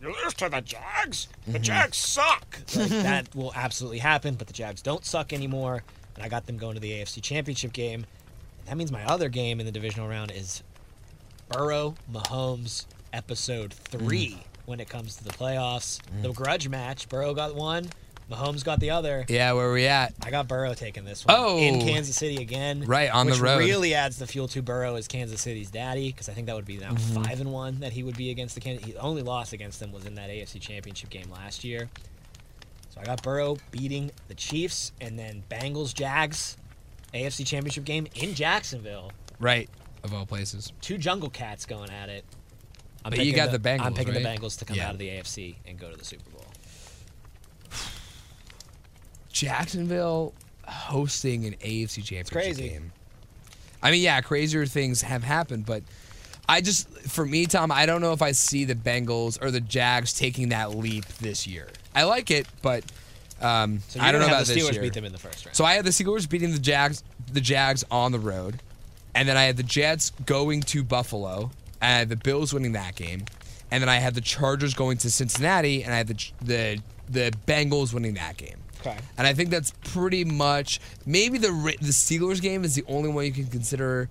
[0.00, 1.28] You lose to the Jags.
[1.46, 1.62] The mm-hmm.
[1.62, 2.58] Jags suck.
[2.74, 5.82] Like, that will absolutely happen, but the Jags don't suck anymore,
[6.14, 8.06] and I got them going to the AFC Championship game.
[8.66, 10.62] That means my other game in the divisional round is
[11.48, 14.38] Burrow Mahomes episode 3 mm.
[14.66, 16.00] when it comes to the playoffs.
[16.22, 16.34] The mm.
[16.34, 17.08] grudge match.
[17.08, 17.90] Burrow got one,
[18.30, 19.24] Mahomes got the other.
[19.28, 20.14] yeah, where are we at?
[20.22, 21.58] I got Burrow taking this one Oh.
[21.58, 22.84] in Kansas City again.
[22.86, 23.58] Right, on the which road.
[23.58, 26.64] really adds the fuel to Burrow as Kansas City's daddy because I think that would
[26.64, 27.22] be now Mm-hmm.
[27.22, 28.86] five and one that he would be against the Kansas.
[28.86, 31.88] He only loss against them was in that AFC Championship game last year.
[32.94, 36.56] So I got Burrow beating the Chiefs and then Bengals Jags
[37.12, 39.10] AFC Championship game in Jacksonville.
[39.40, 39.68] Right.
[40.04, 40.72] Of all places.
[40.80, 42.24] Two Jungle Cats going at it.
[43.04, 44.20] I'm But you picking got the Bengals, I'm picking the?
[44.20, 44.86] Bengals to come Yeah.
[44.88, 46.29] out of the AFC and go to the Super Bowl.
[49.32, 50.32] Jacksonville
[50.66, 52.68] hosting an AFC championship crazy.
[52.68, 52.92] game.
[53.82, 55.82] I mean, yeah, crazier things have happened, but
[56.48, 59.60] I just, for me, Tom, I don't know if I see the Bengals or the
[59.60, 61.68] Jags taking that leap this year.
[61.94, 62.84] I like it, but
[63.40, 64.82] um, So I don't know about the this Steelers year.
[64.82, 65.56] beat them in the first round.
[65.56, 68.60] So I had the Steelers beating the Jags, the Jags on the road,
[69.14, 72.72] and then I had the Jets going to Buffalo, and I had the Bills winning
[72.72, 73.24] that game,
[73.70, 77.32] and then I had the Chargers going to Cincinnati, and I had the the the
[77.46, 78.56] Bengals winning that game.
[78.80, 78.96] Okay.
[79.18, 81.48] And I think that's pretty much maybe the
[81.80, 84.08] the Steelers game is the only one you can consider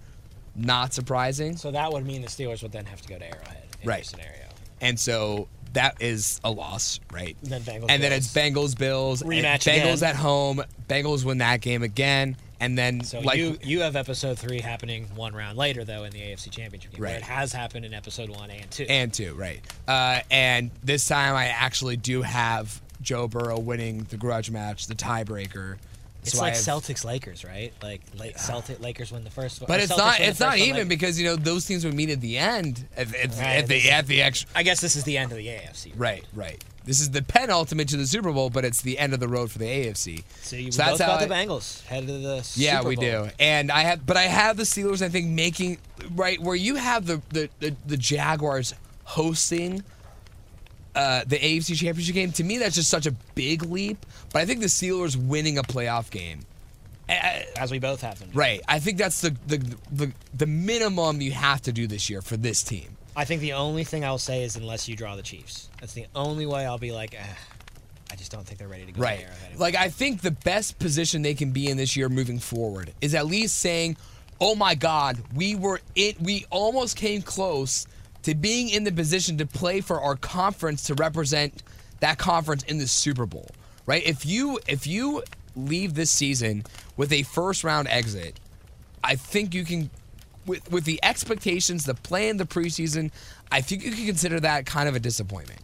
[0.56, 1.58] not surprising.
[1.58, 4.06] So that would mean the Steelers would then have to go to Arrowhead in Right.
[4.06, 4.34] scenario.
[4.82, 7.38] And so that is a loss, right?
[7.44, 10.10] Then Bengals, and then it's Bengals Bills Rematch Bengals again.
[10.10, 10.64] at home.
[10.90, 15.06] Bengals win that game again, and then So like you you have episode three happening
[15.16, 17.02] one round later though in the AFC Championship game.
[17.04, 17.16] Right.
[17.16, 18.86] It has happened in episode one and two.
[18.90, 19.62] and two, right?
[19.88, 24.96] Uh, and this time I actually do have Joe Burrow winning the grudge match, the
[24.96, 25.78] tiebreaker.
[26.22, 27.72] it's So like have- Celtics Lakers, right?
[27.82, 29.68] Like like Celtic Lakers win the first one.
[29.68, 30.20] But it's Celtics not.
[30.20, 33.08] It's not even like- because you know those teams would meet at the end at,
[33.16, 34.50] at, Right, at the at the extra.
[34.56, 35.94] I guess this is the end of the AFC.
[35.96, 36.62] Right, right.
[36.86, 39.52] This is the penultimate to the Super Bowl, but it's the end of the road
[39.52, 40.24] for the AFC.
[40.42, 43.04] See, we So that's both got the Bengals headed to the Yeah, we Bowl.
[43.06, 43.30] do.
[43.40, 45.02] And I have, but I have the Steelers.
[45.04, 45.78] I think making
[46.16, 49.84] right where you have the the the, the Jaguars hosting
[50.96, 52.32] uh, the AFC Championship game.
[52.34, 54.06] To me, that's just such a big leap.
[54.34, 56.42] But I think the Steelers winning a playoff game.
[57.08, 58.30] I- As we both have them.
[58.34, 58.62] Right.
[58.68, 59.58] I think that's the, the
[59.92, 62.98] the the minimum you have to do this year for this team.
[63.16, 65.70] I think the only thing I'll say is unless you draw the Chiefs.
[65.80, 67.24] That's the only way I'll be like, eh,
[68.12, 69.26] I just don't think they're ready to go Right.
[69.58, 73.16] Like I think the best position they can be in this year moving forward is
[73.16, 73.98] at least saying,
[74.40, 76.22] "Oh my God, we were it.
[76.22, 77.88] We almost came close
[78.24, 81.64] to being in the position to play for our conference to represent
[82.00, 83.50] that conference in the Super Bowl."
[83.86, 84.06] Right?
[84.06, 85.24] If you if you
[85.56, 86.64] leave this season
[86.96, 88.40] with a first round exit,
[89.04, 89.90] I think you can
[90.46, 93.12] with with the expectations, the plan, the preseason.
[93.52, 95.62] I think you can consider that kind of a disappointment.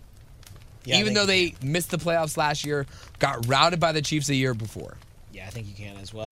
[0.85, 2.85] Yeah, Even though they missed the playoffs last year,
[3.19, 4.97] got routed by the Chiefs the year before.
[5.33, 6.24] yeah, I think you can as well.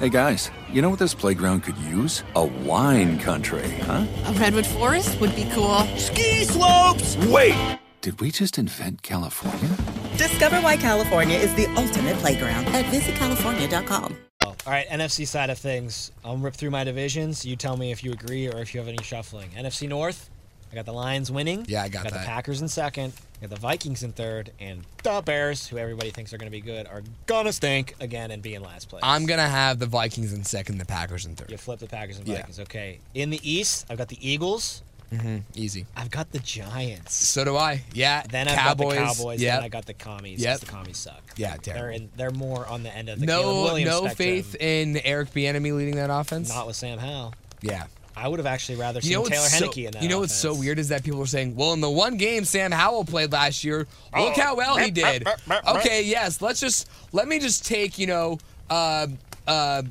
[0.00, 2.24] Hey guys, you know what this playground could use?
[2.34, 4.06] A wine country, huh?
[4.24, 5.80] A redwood forest would be cool.
[5.98, 7.18] Ski slopes!
[7.26, 7.78] Wait!
[8.00, 9.76] Did we just invent California?
[10.16, 14.16] Discover why California is the ultimate playground at visitcalifornia.com.
[14.42, 16.12] All right, NFC side of things.
[16.24, 17.44] I'll rip through my divisions.
[17.44, 19.50] You tell me if you agree or if you have any shuffling.
[19.50, 20.30] NFC North,
[20.72, 21.66] I got the Lions winning.
[21.68, 22.24] Yeah, I got the that.
[22.24, 23.12] Packers in second.
[23.48, 26.86] The Vikings in third, and the Bears, who everybody thinks are going to be good,
[26.86, 29.00] are gonna stink again and be in last place.
[29.04, 31.50] I'm gonna have the Vikings in second, the Packers in third.
[31.50, 32.36] You flip the Packers and Yeah.
[32.36, 32.60] Vikings.
[32.60, 32.98] Okay.
[33.14, 34.82] In the East, I've got the Eagles.
[35.12, 35.86] Mm-hmm, easy.
[35.96, 37.14] I've got the Giants.
[37.14, 37.82] So do I.
[37.92, 38.22] Yeah.
[38.30, 38.94] Then I've Cowboys.
[38.96, 39.40] got the Cowboys.
[39.42, 39.54] Yeah.
[39.56, 40.36] Then I got the commies.
[40.38, 40.60] 'cause Yep.
[40.60, 41.22] The commies suck.
[41.36, 42.10] Yeah, They're in.
[42.16, 45.32] They're more on the end of the Caleb No, Williams no spectrum, faith in Eric
[45.32, 46.48] Bieniemy leading that offense.
[46.50, 47.34] Not with Sam Howell.
[47.60, 47.86] yeah.
[48.16, 50.02] I would have actually rather seen You know Taylor so, Heinicke in that.
[50.02, 52.44] You know what's so weird is that people are saying, "Well, in the one game
[52.44, 53.78] Sam Howell played last year,
[54.16, 54.40] look Oh.
[54.40, 55.26] how well he did."
[55.68, 56.42] Okay, yes.
[56.42, 59.06] Let's just let me just take you know uh,
[59.46, 59.82] uh,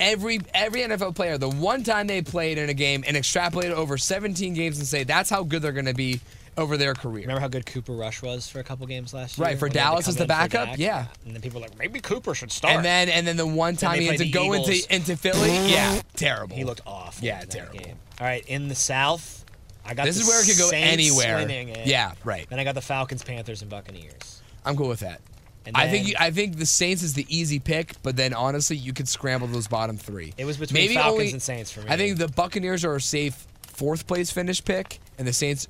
[0.00, 3.74] every every NFL player the one time they played in a game and extrapolate it
[3.74, 6.20] over 17 games and say that's how good they're going to be
[6.56, 7.22] over their career.
[7.22, 9.46] Remember how good Cooper Rush was for a couple games last year?
[9.46, 10.68] Right, for when he had to Dallas as the backup?
[10.70, 10.78] Dak?
[10.78, 11.06] Yeah.
[11.24, 12.74] And then people were like, maybe Cooper should start.
[12.74, 14.68] And then and then the one time he had to go Eagles.
[14.68, 16.56] into into Philly, yeah, terrible.
[16.56, 17.18] he looked off.
[17.20, 17.78] Yeah, in that terrible.
[17.78, 17.96] Game.
[18.20, 19.44] All right, in the South,
[19.84, 21.82] I got This the is where it could go Saints anywhere.
[21.84, 22.48] Yeah, right.
[22.48, 24.42] Then I got the Falcons, Panthers, and Buccaneers.
[24.64, 25.20] I'm cool with that.
[25.66, 28.76] And I think you, I think the Saints is the easy pick, but then honestly,
[28.76, 30.32] you could scramble those bottom three.
[30.38, 31.86] It was between Falcons and Saints for me.
[31.88, 35.66] I think the Buccaneers are a safe fourth place finish pick, and the Saints.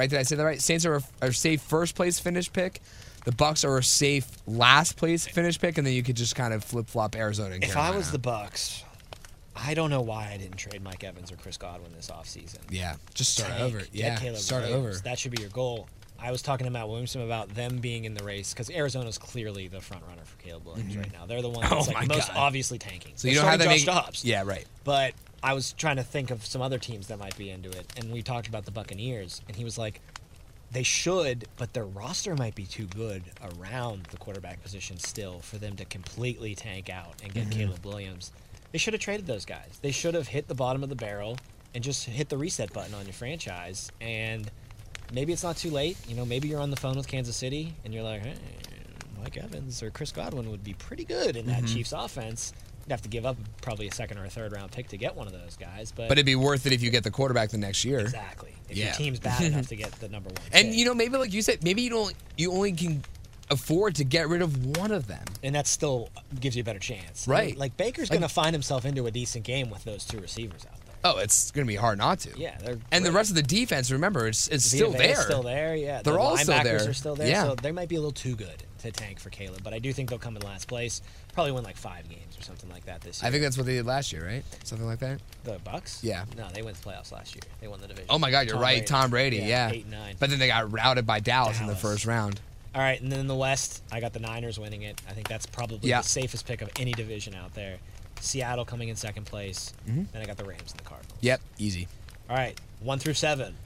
[0.00, 0.08] Right?
[0.08, 0.62] Did I say that right?
[0.62, 2.80] Saints are a, are safe first place finish pick.
[3.26, 6.54] The Bucks are a safe last place finish pick, and then you could just kind
[6.54, 7.56] of flip flop Arizona.
[7.56, 8.82] And If I was the Bucks,
[9.54, 12.60] I don't know why I didn't trade Mike Evans or Chris Godwin this offseason.
[12.70, 13.80] yeah, just start tank, over.
[13.80, 14.96] get Yeah, Caleb start Williams.
[14.96, 15.04] over.
[15.04, 15.86] That should be your goal.
[16.18, 19.68] I was talking to Matt Williamson about them being in the race because Arizona's clearly
[19.68, 21.00] the front runner for Caleb Williams mm-hmm.
[21.02, 21.26] right now.
[21.26, 22.38] They're the one oh that's Oh like most God.
[22.38, 23.12] obviously tanking.
[23.16, 23.84] So you don't have that make.
[23.84, 24.24] Dobbs.
[24.24, 24.66] Yeah, right.
[24.82, 27.86] But I was trying to think of some other teams that might be into it,
[27.96, 30.00] and we talked about the Buccaneers, and he was like,
[30.72, 33.22] they should, but their roster might be too good
[33.58, 37.48] around the quarterback position still for them to completely tank out and Mm-hmm.
[37.48, 38.30] get Caleb Williams.
[38.70, 39.78] They should have traded those guys.
[39.82, 41.38] They should have hit the bottom of the barrel
[41.74, 43.90] and just hit the reset button on your franchise.
[44.00, 44.48] And
[45.12, 45.96] maybe it's not too late.
[46.06, 48.34] You know, maybe you're on the phone with Kansas City and you're like, hey,
[49.20, 51.60] Mike Evans or Chris Godwin would be pretty good in Mm-hmm.
[51.62, 52.52] that Chiefs offense.
[52.86, 55.14] You'd have to give up probably a second or a third round pick to get
[55.14, 55.92] one of those guys.
[55.94, 58.00] But, But it'd be worth it if you get the quarterback the next year.
[58.00, 58.54] exactly.
[58.68, 58.92] If your Yeah.
[58.92, 60.38] team's bad enough to get the number one.
[60.52, 60.76] And pick.
[60.78, 62.14] you know, maybe like you said, maybe you don't.
[62.36, 63.04] You only can
[63.50, 65.24] afford to get rid of one of them.
[65.42, 67.26] and that still gives you a better chance.
[67.26, 67.56] Right.
[67.56, 70.64] Like Baker's Like- going to find himself into a decent game with those two receivers
[70.70, 70.94] out there.
[71.02, 72.38] Oh, it's gonna be hard not to.
[72.38, 73.16] Yeah, they're And the great.
[73.16, 75.16] rest of the defense, remember, it's it's still there.
[75.16, 76.02] Still there, yeah.
[76.02, 76.90] They're the all still linebackers there.
[76.90, 77.44] are still there, Yeah.
[77.44, 79.62] so they might be a little too good to tank for Caleb.
[79.62, 81.02] But I do think they'll come in last place.
[81.34, 83.28] Probably win like five games or something like that this year.
[83.28, 84.42] I think that's what they did last year, right?
[84.64, 85.20] Something like that.
[85.44, 86.02] the Bucks.
[86.02, 86.24] Yeah.
[86.36, 87.42] No, they went to the playoffs last year.
[87.60, 88.06] They won the division.
[88.10, 88.74] Oh my God, you're Tom right.
[88.76, 88.86] Brady.
[88.86, 89.70] Tom Brady, yeah.
[89.70, 90.16] eight and nine.
[90.18, 92.40] But then they got routed by Dallas, in the first round.
[92.74, 95.00] All right, and then in the West, I got the Niners winning it.
[95.08, 96.02] I think that's probably Yeah.
[96.02, 97.78] the safest pick of any division out there.
[98.20, 99.72] Seattle coming in second place.
[99.88, 100.04] Mm-hmm.
[100.12, 101.18] Then I got the Rams and the Cardinals.
[101.20, 101.88] Yep, easy.
[102.28, 103.56] All right, one through seven.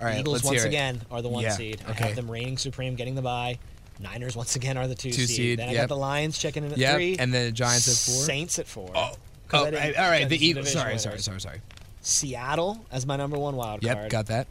[0.00, 1.80] All right, Eagles once again are the one Yeah, seed.
[1.86, 3.58] I have them reigning supreme, getting the bye.
[4.00, 6.72] Niners once again are the two, Two seed, Then I got the Lions checking in
[6.72, 7.16] at Yep, three.
[7.18, 8.24] and then the Giants at four.
[8.24, 8.90] Saints at four.
[8.94, 9.12] Oh,
[9.52, 10.28] oh all right.
[10.28, 10.72] The Eagles.
[10.72, 11.60] Sorry, sorry, sorry, sorry.
[12.00, 13.96] Seattle as my number one wild card.
[13.98, 14.46] Yep, got that.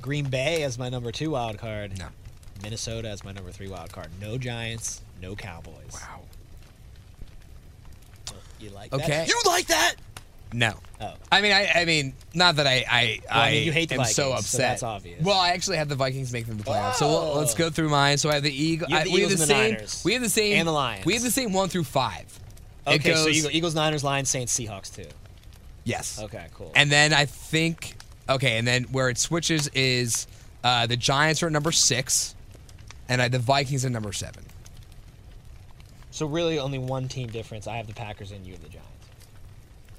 [0.00, 1.98] Green Bay as my number two wild card.
[1.98, 2.06] No.
[2.62, 4.08] Minnesota as my number three wild card.
[4.20, 5.92] No Giants, no Cowboys.
[5.92, 6.20] Wow.
[8.60, 9.06] You like Okay.
[9.06, 9.28] that?
[9.28, 9.96] You like that?
[10.54, 10.74] No.
[11.00, 11.12] Oh.
[11.32, 13.96] I mean, I, I mean, not that I, I, Well, I mean, you hate the
[13.96, 14.60] am so Vikings, so upset.
[14.60, 15.20] that's obvious.
[15.22, 16.94] Well, I actually had the Vikings making the playoffs.
[16.94, 17.58] So we'll, let's Oh.
[17.58, 18.16] go through mine.
[18.18, 18.88] So I have the Eagle.
[18.88, 19.72] You have I- the we have the and the same.
[19.74, 20.02] Niners.
[20.04, 20.56] We have the same.
[20.58, 21.04] And the Lions.
[21.04, 22.38] We have the same one through five.
[22.86, 25.08] Okay, so goes- Eagle, Eagles, Niners, Lions, Saints, Seahawks too.
[25.82, 26.20] Yes.
[26.22, 26.70] Okay, cool.
[26.76, 27.96] And then I think
[28.28, 30.26] okay, and then where it switches is
[30.62, 32.34] uh, the Giants are at number six,
[33.08, 34.44] and I, the Vikings are number seven.
[36.10, 37.66] so really, only one team difference.
[37.66, 38.88] I have the Packers and you have the Giants.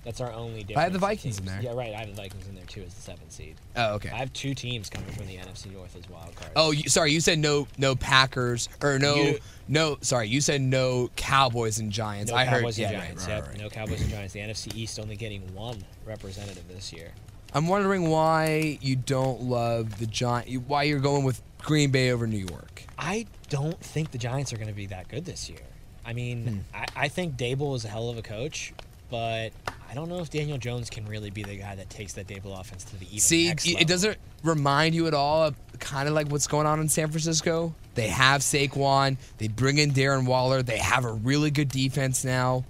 [0.06, 0.78] That's our only difference.
[0.78, 1.60] I have the in Vikings in there.
[1.62, 1.94] Yeah, right.
[1.94, 3.56] I have the Vikings in there too as the seventh seed.
[3.76, 4.10] Oh, okay.
[4.12, 6.54] I have two teams coming from the NFC North as wild cards.
[6.56, 7.12] Oh, you, sorry.
[7.12, 9.98] You said no, no Packers or no, You- no.
[10.02, 12.32] Sorry, you said no Cowboys and Giants.
[12.32, 12.60] no I heard.
[12.62, 13.28] Cowboys yeah, and right, Giants.
[13.28, 13.58] right, yep, right.
[13.60, 14.34] no Cowboys and Giants.
[14.34, 17.12] The NFC East only getting one representative this year.
[17.54, 20.68] I'm wondering why you don't love the Giant.
[20.68, 22.84] Why you're going with Green Bay over New York?
[23.00, 25.60] I don't think the Giants are going to be that good this year.
[26.06, 26.78] I mean, Hmm.
[26.78, 28.74] I, I think Daboll is a hell of a coach,
[29.10, 29.50] but
[29.90, 32.60] I don't know if Daniel Jones can really be the guy that takes that Daboll
[32.60, 36.28] offense to the even See, it doesn't remind you at all of kind of like
[36.30, 37.74] what's going on in San Francisco.
[37.94, 39.18] They have Saquon.
[39.38, 40.62] They bring in Darren Waller.
[40.64, 42.66] They have a really good defense now.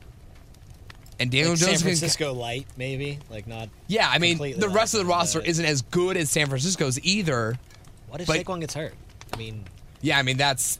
[1.19, 1.87] And Daniel like San Jones can.
[1.87, 3.69] Francisco light, maybe like not.
[3.87, 6.99] Yeah, I mean, the rest of the roster but isn't as good as San Francisco's
[7.03, 7.57] either.
[8.09, 8.93] What if but- Saquon gets hurt?
[9.33, 9.63] I mean,
[10.01, 10.77] Yeah, I mean that's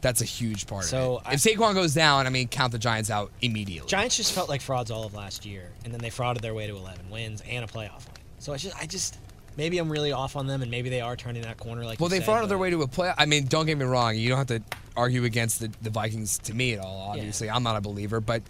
[0.00, 1.28] that's a huge part So of it.
[1.30, 3.88] I- if Saquon goes down, I mean, count the Giants out immediately.
[3.88, 6.66] Giants just felt like frauds all of last year, and then they frauded their way
[6.66, 8.16] to 11 wins and a playoff win.
[8.38, 9.18] So I just, I just,
[9.56, 11.84] maybe I'm really off on them, and maybe they are turning that corner.
[11.84, 13.12] Like well, they said, frauded their way to a play.
[13.16, 14.16] I mean, don't get me wrong.
[14.16, 14.62] You don't have to
[14.96, 17.10] argue against the, the Vikings to me at all.
[17.10, 18.42] Obviously, I'm not a believer, but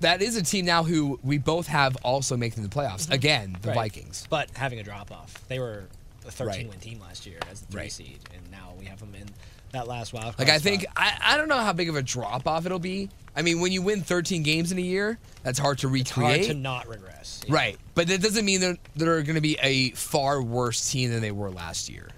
[0.00, 3.10] that is a team now who we both have also making the playoffs.
[3.10, 3.68] Again, the Mm-hmm.
[3.68, 3.74] Right.
[3.92, 4.26] Vikings.
[4.30, 5.42] but having a drop off.
[5.48, 5.84] They were
[6.26, 6.68] a 13 Right.
[6.70, 7.92] win team last year as the three Right.
[7.92, 9.28] seed, and now we have them in
[9.74, 10.38] that last wild.
[10.38, 10.94] Like I think spot.
[10.96, 13.10] I, I don't know how big of a drop off it'll be.
[13.36, 16.26] I mean, when you win 13 games in a year, that's hard to it's hard
[16.28, 16.46] recreate.
[16.50, 17.42] to not regress.
[17.46, 17.54] Yeah.
[17.54, 21.20] Right, but that doesn't mean that they're going to be a far worse team than
[21.20, 22.08] they were last year.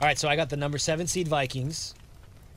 [0.00, 1.94] All right, so I got the number seven seed Vikings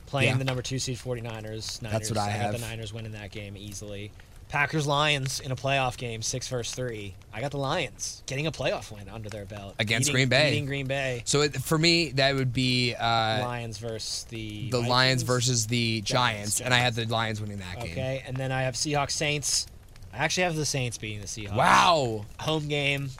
[0.06, 0.38] playing Yeah.
[0.38, 1.22] the number two seed 49ers.
[1.22, 1.78] Niners.
[1.80, 2.60] That's what I the have.
[2.60, 4.10] Niners winning that game easily.
[4.48, 7.14] Packers Lions in a playoff game, six versus three.
[7.32, 10.50] I got the Lions getting a playoff win under their belt Against Beating- Green Bay.
[10.50, 11.22] Beating Green Bay.
[11.24, 13.04] So it, for me, that would be uh,
[13.44, 17.58] Lions versus the the Lions versus the Giants, Giants, and I had the Lions winning
[17.58, 17.92] that game.
[17.92, 19.66] Okay, and then I have Seahawks Saints.
[20.12, 21.56] I actually have the Saints beating the Seahawks.
[21.56, 22.24] Wow.
[22.40, 23.10] Home game.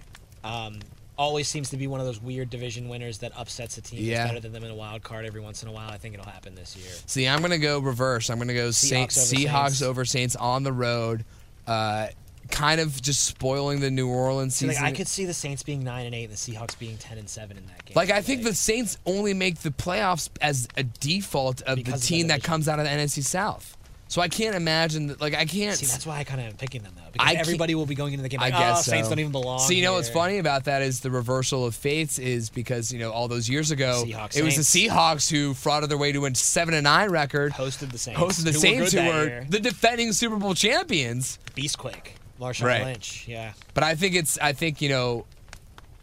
[0.45, 0.79] Um,
[1.17, 4.19] always seems to be one of those weird division winners that upsets a team Yeah.
[4.19, 5.91] that's better than them in a wild card every once in a while.
[5.91, 6.91] I think it'll happen this year.
[7.07, 8.29] See, I'm gonna go reverse.
[8.31, 9.83] I'm gonna go Saints, Seahawks over Seahawks Saints.
[9.83, 11.25] over Saints on the road.
[11.67, 12.09] Uh,
[12.49, 14.77] kind of just spoiling the New Orleans season.
[14.77, 17.19] like, I could see the Saints being nine and eight, and the Seahawks being ten
[17.19, 17.95] and seven in that game.
[17.97, 22.03] Like I think the Saints only make the playoffs as a default of the Because
[22.03, 23.77] of team that comes out of the NFC South.
[24.09, 25.21] So I can't imagine that.
[25.21, 25.77] Like I can't.
[25.77, 27.97] See, that's why I kind of am picking them though, because I everybody will be
[27.97, 28.39] going into the game.
[28.41, 29.59] I Like, guess oh, Saints don't even belong.
[29.59, 33.01] So you know what's funny about that is the reversal of fates is because you
[33.01, 36.25] know all those years ago Seahawks it was the Seahawks who frauded their way to
[36.25, 38.21] a seven and nine record, Hosted the Saints.
[38.21, 39.47] hosted the who Saints were who were year.
[39.49, 41.41] the defending Super Bowl champions.
[41.57, 42.85] Beastquake, Marshawn Right.
[42.85, 43.27] Lynch.
[43.27, 43.55] Yeah.
[43.75, 45.25] But I think it's I think you know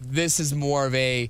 [0.02, 1.30] this is more of a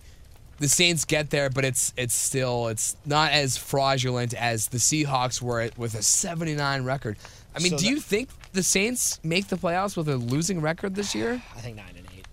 [0.59, 5.41] the Saints get there, but it's it's still it's not as fraudulent as the Seahawks
[5.41, 7.17] were with a 79 record.
[7.55, 10.61] I mean, So do that- you think the Saints make the playoffs with a losing
[10.61, 11.41] record this year?
[11.55, 12.27] I think nine and eight.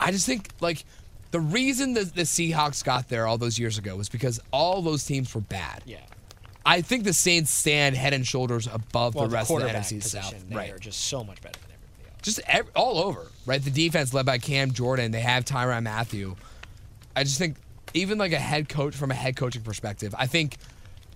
[0.00, 0.84] I just think like
[1.30, 5.04] the reason the, the Seahawks got there all those years ago was because all those
[5.04, 5.82] teams were bad.
[5.86, 5.98] Yeah.
[6.64, 10.02] I think the Saints stand head and shoulders above Well, the rest of the NFC
[10.02, 10.34] South.
[10.48, 10.70] they Right.
[10.70, 12.22] are just so much better than everybody else.
[12.22, 13.62] just ev all over, right?
[13.62, 15.10] The defense led by Cam Jordan.
[15.10, 16.36] They have Tyrann Mathieu.
[17.18, 17.56] I just think
[17.94, 20.56] even like a head coach from a head coaching perspective, I think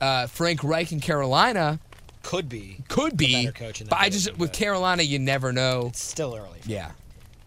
[0.01, 1.79] uh, Frank Reich in Carolina
[2.25, 2.79] Could be.
[2.88, 5.87] could be, coach but I just with Carolina, you never know.
[5.91, 6.59] It's still early.
[6.67, 6.93] Yeah, All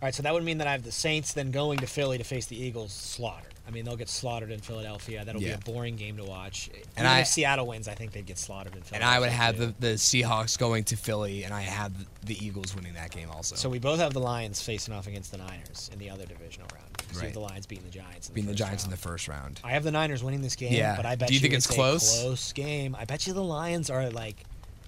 [0.03, 2.23] right, so that would mean that I have the Saints then going to Philly to
[2.23, 3.54] face the Eagles slaughtered.
[3.67, 5.25] I mean, they'll get slaughtered in Philadelphia.
[5.25, 5.55] That'll Yeah.
[5.55, 6.69] be a boring game to watch.
[6.73, 9.07] And Even I- if Seattle wins, I think they'd get slaughtered in Philadelphia.
[9.07, 9.73] and I would have too.
[9.79, 11.91] the, the Seahawks going to Philly, and I have
[12.23, 13.55] the Eagles winning that game also.
[13.55, 16.67] So we both have the Lions facing off against the Niners in the other divisional
[16.73, 16.85] round.
[16.99, 17.33] So you have Right.
[17.33, 18.27] the Lions beating the Giants.
[18.29, 18.99] In beating the, the first Giants in round.
[18.99, 19.59] the first round.
[19.63, 20.95] I have the Niners winning this game, Yeah.
[20.95, 22.19] but I bet Do you think it's it's a close?
[22.21, 22.95] close game.
[22.99, 24.43] I bet you the Lions are like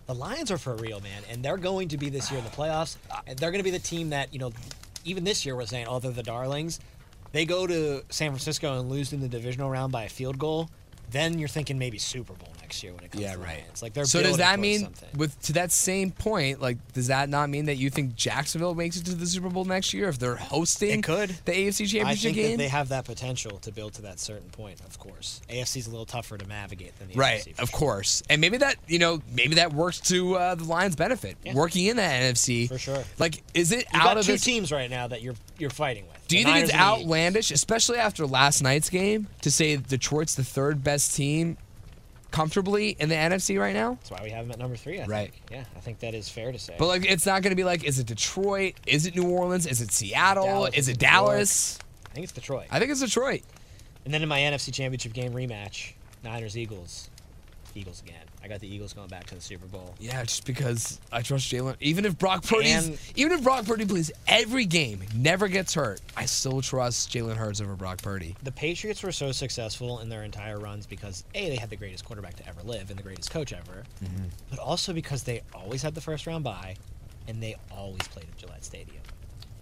[0.05, 2.51] the Lions are for real, man, and they're going to be this year in the
[2.51, 2.95] playoffs.
[3.25, 4.53] They're going to be the team that you know,
[5.03, 6.79] even this year we're saying, oh, they're the darlings.
[7.37, 10.71] They go to San Francisco and lose in the divisional round by a field goal.
[11.11, 13.63] Then you're thinking maybe Super Bowl next year when it comes Yeah, to right.
[13.69, 15.09] It's like they're so does that mean something.
[15.15, 18.97] with to that same point like does that not mean that you think Jacksonville makes
[18.97, 21.29] it to the Super Bowl next year if they're hosting It could.
[21.45, 22.51] the AFC Championship I think game?
[22.53, 24.81] that they have that potential to build to that certain point.
[24.81, 27.79] Of course, AFC's a little tougher to navigate than the Right, of sure.
[27.79, 31.37] course, and maybe that you know maybe that works to uh, the Lions' benefit.
[31.45, 31.53] Yeah.
[31.53, 33.03] Working in that NFC For sure.
[33.19, 34.43] Like, is it You've out of two this?
[34.43, 36.16] teams right now that you're you're fighting with.
[36.27, 39.77] Do The you think Niners it's the outlandish, especially after last night's game, to say
[39.77, 41.57] Detroit's the third best team
[42.31, 43.93] comfortably in the NFC right now?
[44.01, 44.99] That's why we have them at number three.
[44.99, 45.31] I Right.
[45.31, 45.43] Think.
[45.51, 46.75] Yeah, I think that is fair to say.
[46.77, 48.73] But like, it's not going to be like, is it Detroit?
[48.85, 49.65] Is it New Orleans?
[49.65, 50.45] Is it Seattle?
[50.45, 50.99] Dallas, is it?
[50.99, 51.79] Dallas?
[52.09, 52.65] I think it's Detroit.
[52.71, 53.41] I think it's Detroit.
[54.05, 57.09] And then in my NFC Championship game rematch, Niners Eagles,
[57.77, 58.23] Eagles again.
[58.43, 59.93] I got the Eagles going back to the Super Bowl.
[59.99, 61.75] Yeah, just because I trust Jalen.
[61.79, 62.69] Even if Brock Purdy,
[63.15, 67.61] even if Brock Purdy plays every game, never gets hurt, I still trust Jalen Hurts
[67.61, 68.35] over Brock Purdy.
[68.43, 72.05] The Patriots were so successful in their entire runs because a they had the greatest
[72.05, 74.25] quarterback to ever live and the greatest coach ever, Mm-hmm.
[74.49, 76.75] but also because they always had the first round bye,
[77.27, 79.01] and they always played at Gillette Stadium.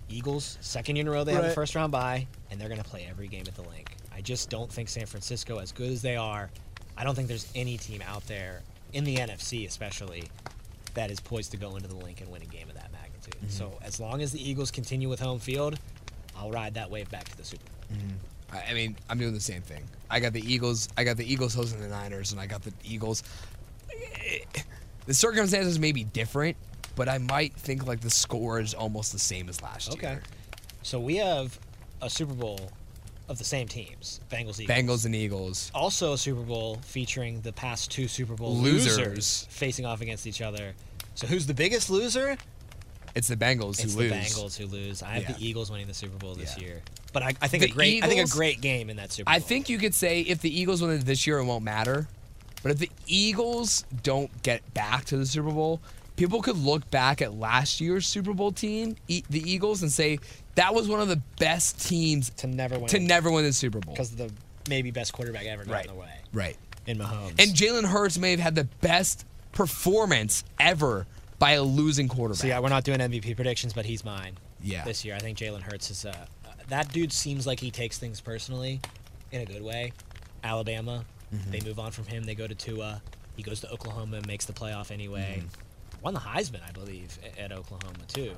[0.08, 2.82] Eagles second year in a row they have the first round bye, and they're going
[2.82, 3.96] to play every game at the Linc.
[4.14, 6.50] I just don't think San Francisco, as good as they are,
[6.98, 8.62] I don't think there's any team out there
[8.94, 10.24] in the NFC especially
[10.94, 13.36] that is poised to go into the Linc and win a game of that magnitude.
[13.36, 13.50] Mm-hmm.
[13.50, 15.78] So as long as the Eagles continue with home field,
[16.38, 18.00] I'll ride that wave back to the Super Bowl.
[18.54, 19.84] I I mean, I'm doing the same thing.
[20.10, 20.88] I got the Eagles.
[20.98, 23.24] I got the Eagles hosting the Niners, and I got the Eagles.
[25.06, 26.58] The circumstances may be different,
[26.96, 30.08] but I might think like the score is almost the same as last Okay.
[30.08, 30.16] year.
[30.18, 30.26] Okay.
[30.82, 31.60] So we have
[32.02, 32.72] a Super Bowl
[33.28, 34.68] of the same teams, Bengals, Eagles.
[34.68, 35.72] Bengals and Eagles.
[35.74, 38.98] Also a Super Bowl featuring the past two Super Bowl Losers.
[38.98, 40.74] losers, facing off against each other.
[41.16, 42.38] So who's the biggest loser?
[43.16, 44.12] It's the Bengals it's who lose.
[44.12, 45.02] It's the Bengals who lose.
[45.02, 45.32] I have Yeah.
[45.34, 46.66] the Eagles winning the Super Bowl this Yeah.
[46.66, 46.82] year.
[47.14, 49.26] But I, I think The a great I think a great game in that Super
[49.30, 49.34] Bowl.
[49.36, 52.08] I think you could say if the Eagles win it this year, it won't matter.
[52.62, 55.80] But if the Eagles don't get back to the Super Bowl,
[56.16, 60.20] people could look back at last year's Super Bowl team, e- the Eagles, and say
[60.56, 63.80] that was one of the best teams to never win to never win the Super
[63.80, 63.94] Bowl.
[63.94, 64.32] because the
[64.70, 65.86] maybe best quarterback ever got Right.
[65.86, 66.58] in the way Right.
[66.88, 67.30] in Mahomes.
[67.40, 71.06] And Jalen Hurts may have had the best performance ever
[71.40, 72.42] by a losing quarterback.
[72.42, 74.38] So yeah, we're not doing MVP predictions, but he's mine.
[74.64, 74.84] Yeah.
[74.86, 76.06] This year, I think Jalen Hurts is.
[76.06, 76.10] Uh,
[76.46, 78.80] uh, that dude seems like he takes things personally,
[79.32, 79.92] in a good way.
[80.44, 81.52] Alabama, Mm-hmm.
[81.52, 82.24] they move on from him.
[82.24, 83.02] They go to Tua.
[83.36, 85.40] He goes to Oklahoma and makes the playoff anyway.
[85.44, 85.62] Mm-hmm.
[86.06, 88.36] Won the Heisman, I believe, a- at Oklahoma too.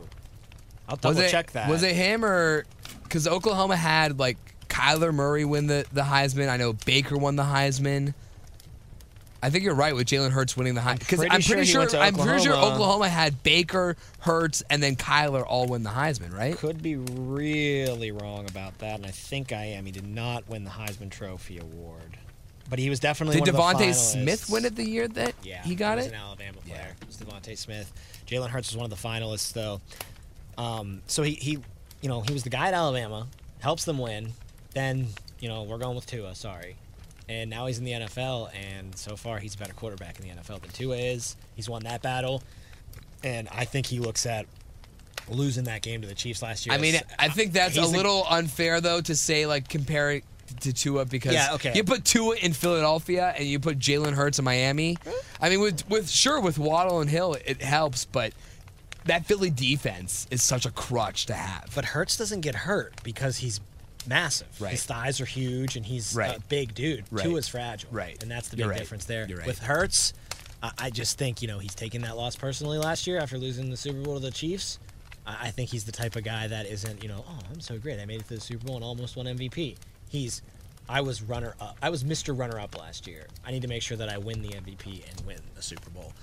[0.88, 1.70] I'll double it, check that.
[1.70, 2.66] Was it him or
[3.04, 4.38] because Oklahoma had like
[4.70, 6.48] Kyler Murray win the, the Heisman?
[6.48, 8.14] I know Baker won the Heisman.
[9.44, 12.00] I think you're right with Jalen Hurts winning the Heisman because I'm pretty sure sure,
[12.00, 12.76] I'm pretty sure Oklahoma.
[12.76, 16.58] Oklahoma had Baker, Hurts, and then Kyler all win the Heisman, right?
[16.58, 19.86] Could be really wrong about that, and I think I am.
[19.86, 22.18] He did not win the Heisman Trophy award,
[22.70, 24.12] but he was definitely Did one of the DeVonta finalists.
[24.14, 26.10] Smith win it the year that Yeah, he got was it?
[26.10, 26.96] an Alabama player.
[27.02, 27.92] It was DeVonta Smith.
[28.28, 29.80] Jalen Hurts was one of the finalists, though.
[30.58, 31.52] Um, so he, he,
[32.02, 33.28] you know, he was the guy at Alabama,
[33.60, 34.34] helps them win.
[34.74, 35.08] Then,
[35.40, 36.36] you know, we're going with Tua.
[36.36, 36.76] Sorry,
[37.30, 40.34] and now he's in the NFL, and so far he's a better quarterback in the
[40.34, 41.36] NFL than Tua is.
[41.56, 42.44] He's won that battle,
[43.24, 44.46] and I think he looks at
[45.30, 46.74] losing that game to the Chiefs last year.
[46.76, 50.22] I mean, I think that's a little unfair though to say like compare
[50.62, 51.74] to Tua because Yeah, okay.
[51.76, 54.98] you put Tua in Philadelphia and you put Jalen Hurts in Miami.
[55.42, 58.34] I mean, with with sure with Waddle and Hill it helps, but
[59.06, 61.72] that Philly defense is such a crutch to have.
[61.76, 63.62] But Hurts doesn't get hurt because he's
[64.08, 64.48] massive.
[64.60, 64.72] Right.
[64.72, 66.36] His thighs are huge and he's Right.
[66.38, 67.06] a big dude.
[67.12, 67.24] Right.
[67.26, 67.90] Tua's fragile.
[67.92, 68.22] Right.
[68.22, 69.28] And that's the big difference there.
[69.46, 70.14] With Hurts,
[70.64, 73.70] I I just think, you know, he's taking that loss personally last year after losing
[73.70, 74.80] the Super Bowl to the Chiefs.
[75.26, 77.78] I I think he's the type of guy that isn't, you know, oh, I'm so
[77.78, 78.00] great.
[78.00, 79.76] I made it to the Super Bowl and almost won MVP.
[80.10, 80.42] He's,
[80.90, 81.78] I was runner up.
[81.82, 82.38] I was Mr.
[82.38, 83.28] Runner up last year.
[83.46, 86.14] I need to make sure that I win the MVP and win the Super Bowl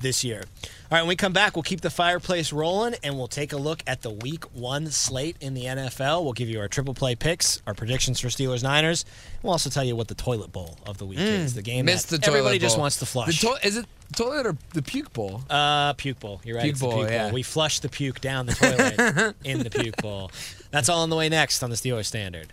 [0.00, 0.42] this year.
[0.64, 3.56] All right, when we come back, we'll keep the fireplace rolling and we'll take a
[3.56, 6.22] look at the week one slate in the NFL.
[6.24, 9.04] We'll give you our triple play picks, our predictions for Steelers Niners.
[9.42, 11.54] We'll also tell you what the toilet bowl of the week is.
[11.54, 13.40] The game Missed that the toilet everybody just wants to flush.
[13.40, 15.42] The to- is it toilet or the puke bowl?
[15.50, 16.40] uh, puke bowl.
[16.44, 16.64] You're right.
[16.64, 17.24] Puke bowl, puke yeah.
[17.24, 17.32] bowl.
[17.32, 20.30] We flush the puke down the toilet in the puke bowl.
[20.70, 22.52] That's all on the way next on the Steelers Standard.